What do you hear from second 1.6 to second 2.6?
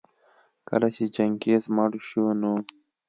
مړ شو نو